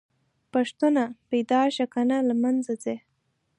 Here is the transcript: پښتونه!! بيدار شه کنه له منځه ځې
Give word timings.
پښتونه!! 0.51 1.03
بيدار 1.29 1.67
شه 1.77 1.85
کنه 1.93 2.17
له 2.27 2.33
منځه 2.43 2.73
ځې 2.83 2.95